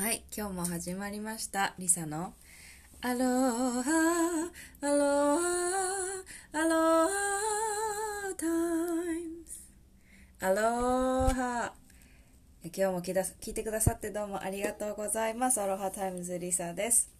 [0.00, 1.74] はい、今日も始まりました。
[1.78, 2.32] リサの
[3.02, 4.50] アロハ、
[4.80, 6.24] アロハ、
[6.54, 8.48] アロハタイ
[9.26, 9.60] ムズ。
[10.40, 11.74] アロハ。
[12.64, 15.60] 今日も聞い聞いてくださってどうもありがとうございます。
[15.60, 17.19] アロハタイムズリサです。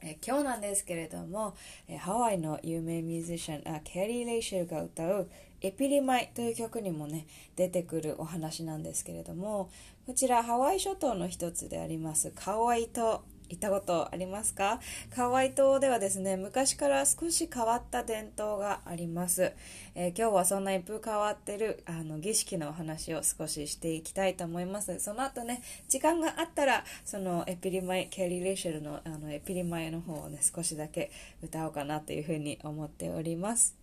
[0.00, 1.54] えー今日なんですけれども、
[1.88, 5.30] えーハワイの有名ミュージシャンあケアリイ・レイシェルが歌う
[5.60, 7.26] 「E Pili Mai」という曲にもね
[7.56, 9.70] 出てくるお話なんですけれども
[10.06, 13.22] こちらハワイ諸島の一つでありますカワイ島。
[13.48, 14.80] 行ったことありますか？
[15.14, 19.52] カワイ島ではですね昔から少し変わった伝統があります、
[19.94, 24.98] えー今日はそんな一風変わってるあの儀式のお話を少ししていきたいと思います。
[25.00, 31.10] その後ね時間があったらそのエピリマイケリー・レイシェルのあのエピリマイの方をね少しだけ
[31.42, 33.76] 歌おうかなというふうに思っております。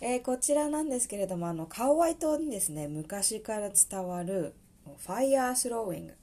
[0.00, 4.54] えーこちらなんですけれどもあのカワイ島にですね昔から伝わる
[4.84, 6.14] ファイヤースローイング。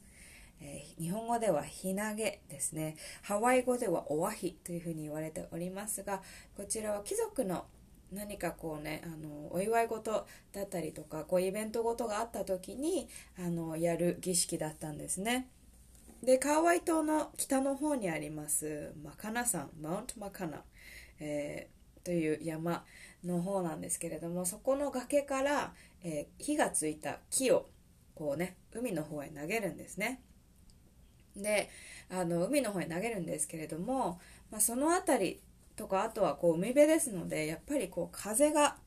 [0.62, 2.96] えー日本語ではひなげですね。
[3.22, 6.22] ハワイ語ではおわひというふうに言われておりますが
[6.56, 7.66] こちらは貴族の
[8.12, 15.50] 何かこうねあのお祝い事だったりとかこうイベントごとがあった時にあのやる儀式だったんですね。
[16.24, 20.64] でカワイ島の北の方にありますマカナ山マウントマカナ、
[21.20, 22.86] えーという山
[23.26, 27.68] の方なんですけれどもそこの崖から、えー火がついた木を
[28.16, 30.22] こうね海の方へ投げるんですね。
[31.42, 31.70] で
[32.10, 34.20] あの海の方へ投げるんですけれども、
[34.52, 35.40] まあ、その辺り
[35.76, 38.78] とかあとはこう海辺ですのでやっぱりこう風が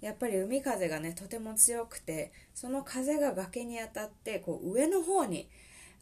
[0.00, 5.48] やっぱり海風がねとても強くてその風が崖に当たってこう上の方に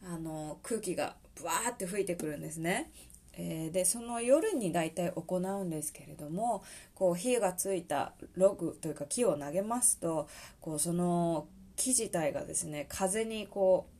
[0.03, 2.91] あの空気がブワーって吹いてくるんですね。
[3.33, 10.27] えでその夜に大体行うんですけれどもこう火がついたログというか木を投げますと
[10.59, 13.98] こうその木自体がですね風にこう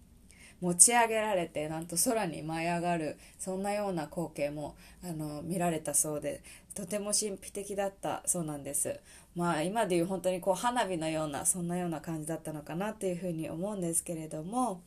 [0.62, 6.42] 持ち上げられてなんと空に舞い上がるそんなような光景もあの見られたそうで
[6.76, 9.00] とても神秘的だったそうなんです。
[9.36, 14.82] まあ今でいう本当にこう花火のようなそんなような感じだったのかなというふうに思うんですけれども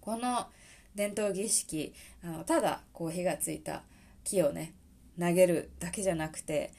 [0.00, 0.46] この
[0.94, 3.82] 伝統儀式あのただこう火がついた
[4.24, 4.74] 木をね
[5.18, 6.72] 投げるだけじゃなくて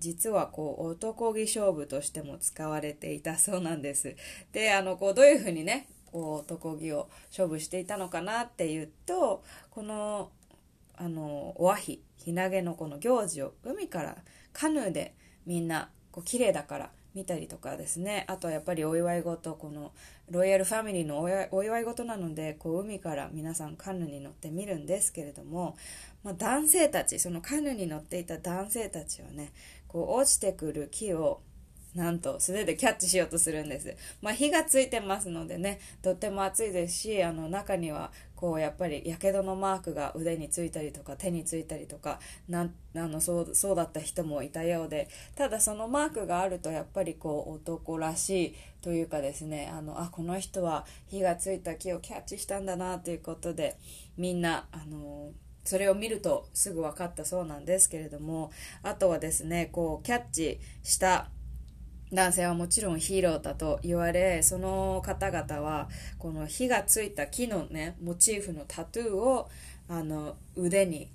[0.00, 4.16] 実はこう男気勝負としても使われていたそうなんです。
[4.52, 10.30] であのこうどういうふうにねこう男気を勝負していたのかなっていうとこの
[10.96, 14.18] あのおわひひなげのこの行事を海から
[14.52, 18.24] カヌーでみんなこう綺麗だから見たりとかですね。
[18.28, 19.90] あとはやっぱりお祝い事この
[20.30, 21.20] ロイヤルファミリーの
[21.50, 25.76] お祝い事なのでこう海から皆さんカヌーに乗って見るんですけれども、
[26.22, 29.52] まあ、男性たちそのカヌーに乗っていた男性たちはね
[29.88, 31.40] こう落ちてくる木を
[31.94, 33.96] なんと素手でキャッチしようとするんです。
[34.20, 42.18] まあ火がついてますのでね、とっても暑いですし、あの中にはこうやっぱりやけどのマークが腕についたりとか手についたりとか、
[42.48, 53.78] なんあのそうそうだった人もいたようで、ただそのマークがあるとやっぱりこう男らしいというかですね、あのあこの人は火がついた木をキャッチしたんだなということで、
[54.16, 55.30] みんなあの
[55.64, 58.50] それを見るとすぐ分かったそうなんですけれども
[58.82, 61.30] あとはですねこうキャッチした
[62.14, 65.88] 男性はもちろんヒーローだと言われその方々は
[66.18, 69.48] この火がついた木のねモチーフのタトゥーを
[69.88, 71.10] あの腕に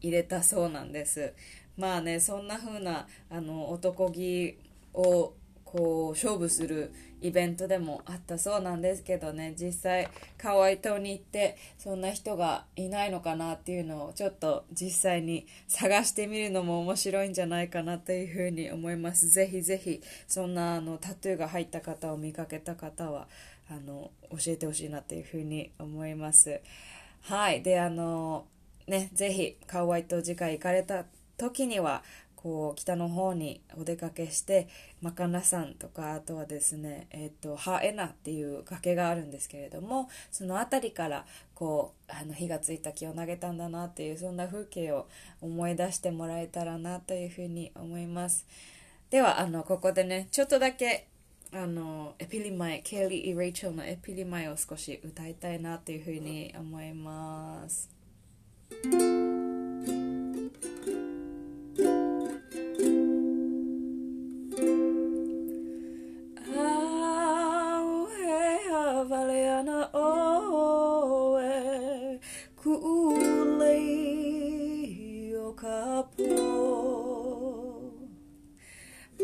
[0.00, 1.34] 入れたそうなんです。
[1.76, 4.56] まあねそんな風なあの男気
[4.94, 5.34] を
[5.76, 9.54] こう勝負するイベントでもあったそうなんですけどね。
[9.58, 19.28] 実際カワイ島に行ってそんな人がいないのかなっていうのをちょっと実際に探してみるのも面白いんじゃないかなというふうに思います。
[19.28, 23.28] ぜひぜひそんなあのタトゥーが入った方を見かけた方は
[23.68, 26.60] あの教えてほしいなというふうに思います。
[27.20, 27.62] はい。
[27.62, 28.46] であの
[28.86, 31.04] ねぜひカワイ島次回行かれた
[31.36, 32.02] 時には
[32.36, 34.68] こう北の方にお出かけして
[35.02, 41.24] マカナ山とかあとはですね、えっとハエナっていう崖があるんですけれどもその辺りから
[41.54, 45.08] こうあの火がついた木を投げたんだなっていうそんな風景を
[45.40, 48.46] 思い出してもらえたらなというふうに思います。
[49.10, 51.08] ではあのここでねちょっとだけ
[51.52, 57.88] あのエピリマイケイリー・レイチェルのエピリマイを少し歌いたいなというふうに思います。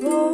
[0.04, 0.31] Oh.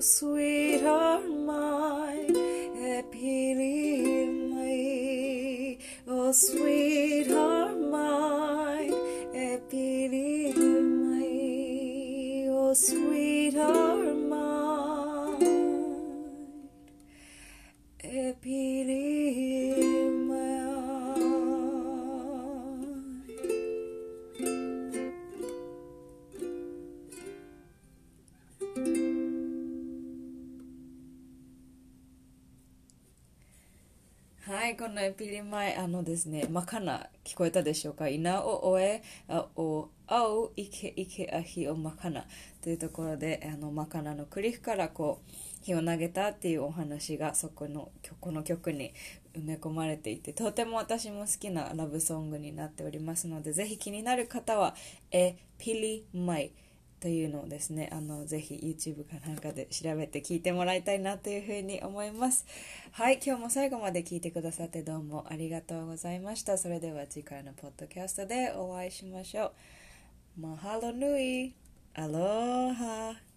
[0.00, 2.34] Oh, sweetheart mine,
[2.74, 4.18] happily.
[6.08, 8.94] Oh, sweetheart mine,
[9.34, 12.48] happily me.
[12.48, 13.19] Oh, sweet.
[34.70, 38.08] い、このエピリマイ、あのですね、マカナ、聞こえたでしょうか？
[38.08, 42.24] イナオオエ、あお、あお、イケイケアヒオマカナ
[42.62, 45.30] というところで、あの、マカナのクリフからこう、
[45.62, 48.94] 火を投げたっていうお話がそこのこの曲に
[49.34, 54.74] 埋め込まれていてとても私も好きなラブソングになっておりますのでぜひ気になる方は
[55.12, 56.52] 「エピリマイ」
[57.00, 62.46] というのをですねあのぜひ YouTube かなんかで調べて聞いてもらいたいなというふうに思います。
[62.92, 66.58] はい今日も最後まで聞いてくださってどうもありがとうございました。
[66.58, 69.52] それでは次回のポッドキャストでお会いしましょ
[70.38, 70.40] う。
[70.40, 71.54] マハロヌイ
[71.94, 73.29] アローハ